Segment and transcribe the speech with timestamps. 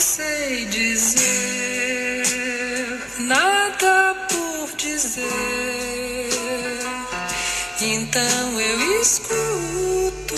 [0.00, 2.24] sei dizer
[3.20, 6.28] nada por dizer,
[7.80, 10.34] então eu escuto.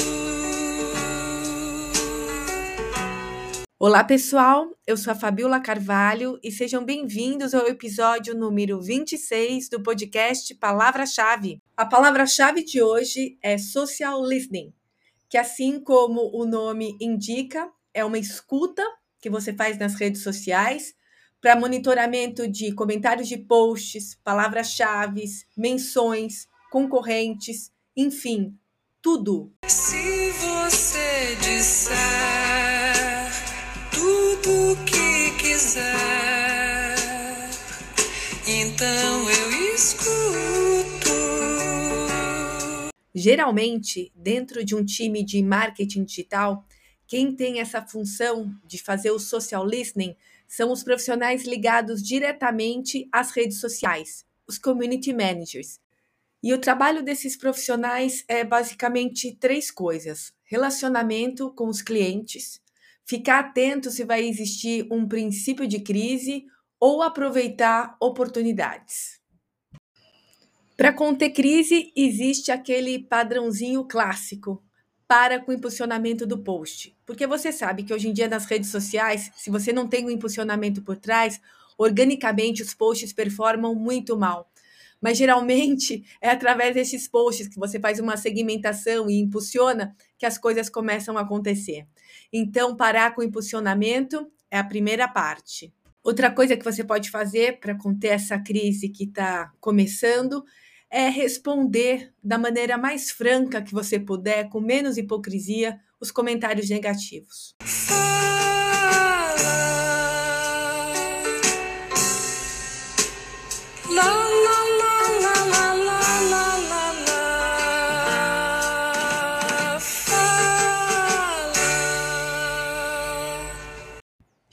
[3.78, 4.76] Olá, pessoal.
[4.86, 11.62] Eu sou a Fabiola Carvalho e sejam bem-vindos ao episódio número 26 do podcast Palavra-Chave.
[11.76, 14.72] A palavra-chave de hoje é social listening,
[15.30, 18.82] que assim como o nome indica, é uma escuta
[19.26, 20.94] que você faz nas redes sociais
[21.40, 25.24] para monitoramento de comentários de posts, palavras-chave,
[25.56, 28.56] menções, concorrentes, enfim,
[29.02, 29.52] tudo.
[29.66, 31.96] Se você disser
[33.90, 36.94] tudo que quiser,
[38.46, 41.10] então eu escuto.
[43.12, 46.64] Geralmente, dentro de um time de marketing digital,
[47.06, 50.16] quem tem essa função de fazer o social listening
[50.48, 55.80] são os profissionais ligados diretamente às redes sociais, os community managers.
[56.42, 62.60] E o trabalho desses profissionais é basicamente três coisas: relacionamento com os clientes,
[63.04, 66.44] ficar atento se vai existir um princípio de crise
[66.78, 69.20] ou aproveitar oportunidades.
[70.76, 74.62] Para conter crise, existe aquele padrãozinho clássico:
[75.08, 76.96] para com o impulsionamento do post.
[77.04, 80.10] Porque você sabe que hoje em dia nas redes sociais, se você não tem um
[80.10, 81.40] impulsionamento por trás,
[81.78, 84.50] organicamente os posts performam muito mal.
[85.00, 90.38] Mas geralmente é através desses posts que você faz uma segmentação e impulsiona que as
[90.38, 91.86] coisas começam a acontecer.
[92.32, 95.72] Então, parar com o impulsionamento é a primeira parte.
[96.02, 100.44] Outra coisa que você pode fazer para conter essa crise que está começando
[100.90, 107.54] é responder da maneira mais franca que você puder, com menos hipocrisia, os comentários negativos.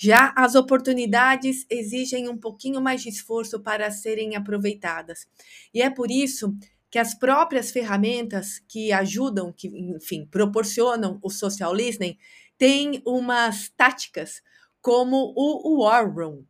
[0.03, 5.25] Já as oportunidades exigem um pouquinho mais de esforço para serem aproveitadas.
[5.73, 6.53] E é por isso
[6.91, 12.17] que as próprias ferramentas que ajudam, que, enfim, proporcionam o social listening,
[12.57, 14.41] têm umas táticas,
[14.81, 16.43] como o War Room.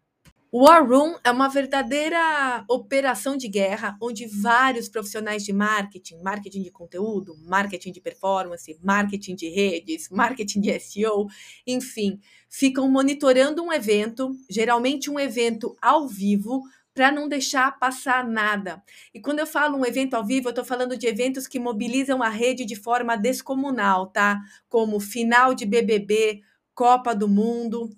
[0.55, 6.61] O War Room é uma verdadeira operação de guerra onde vários profissionais de marketing, marketing
[6.61, 11.25] de conteúdo, marketing de performance, marketing de redes, marketing de SEO,
[11.65, 16.61] enfim, ficam monitorando um evento, geralmente um evento ao vivo,
[16.93, 18.83] para não deixar passar nada.
[19.11, 22.21] E quando eu falo um evento ao vivo, eu estou falando de eventos que mobilizam
[22.21, 24.39] a rede de forma descomunal, tá?
[24.69, 26.43] Como final de BBB,
[26.75, 27.89] Copa do Mundo.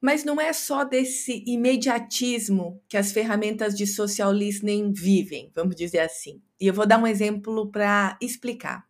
[0.00, 6.00] Mas não é só desse imediatismo que as ferramentas de social listening vivem, vamos dizer
[6.00, 6.40] assim.
[6.60, 8.86] E eu vou dar um exemplo para explicar.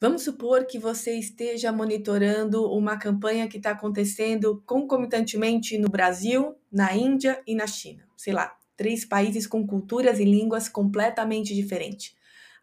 [0.00, 6.96] Vamos supor que você esteja monitorando uma campanha que está acontecendo concomitantemente no Brasil, na
[6.96, 8.08] Índia e na China.
[8.16, 12.14] Sei lá, três países com culturas e línguas completamente diferentes.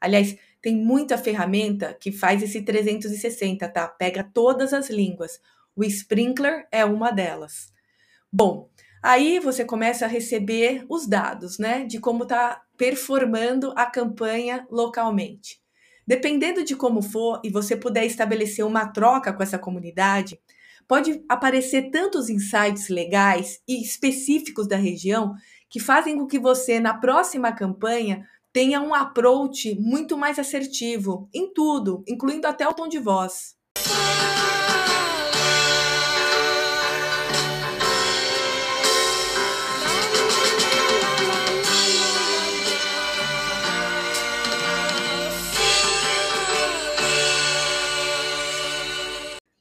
[0.01, 3.87] Aliás, tem muita ferramenta que faz esse 360, tá?
[3.87, 5.39] Pega todas as línguas.
[5.77, 7.71] O Sprinkler é uma delas.
[8.33, 8.67] Bom,
[9.03, 15.61] aí você começa a receber os dados, né, de como está performando a campanha localmente.
[16.05, 20.39] Dependendo de como for e você puder estabelecer uma troca com essa comunidade,
[20.87, 25.35] pode aparecer tantos insights legais e específicos da região
[25.69, 31.53] que fazem com que você, na próxima campanha, tenha um approach muito mais assertivo em
[31.53, 33.55] tudo, incluindo até o tom de voz.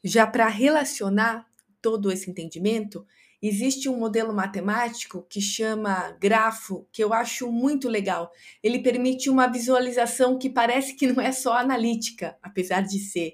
[0.06, 1.45] Já para relacionar
[1.83, 3.04] todo esse entendimento,
[3.42, 8.31] existe um modelo matemático que chama grafo, que eu acho muito legal.
[8.63, 13.33] Ele permite uma visualização que parece que não é só analítica, apesar de ser.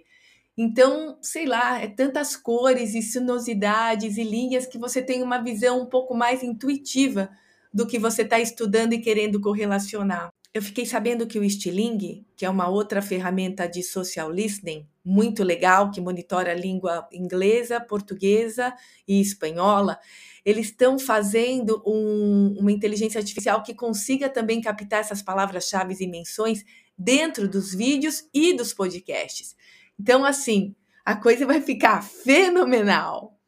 [0.56, 5.82] Então, sei lá, é tantas cores e sinuosidades e linhas que você tem uma visão
[5.82, 7.28] um pouco mais intuitiva
[7.70, 10.32] do que você está estudando e querendo correlacionar.
[10.54, 15.42] Eu fiquei sabendo que o Stiling, que é uma outra ferramenta de social listening muito
[15.42, 18.74] legal, que monitora a língua inglesa, portuguesa
[19.08, 19.98] e espanhola,
[20.44, 26.62] eles estão fazendo um, uma inteligência artificial que consiga também captar essas palavras-chave e menções
[26.98, 29.56] dentro dos vídeos e dos podcasts.
[29.98, 33.38] Então, assim, a coisa vai ficar fenomenal.